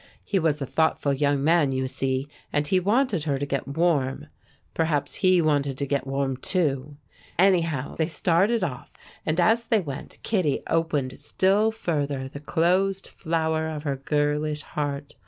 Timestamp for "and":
2.51-2.65, 9.27-9.39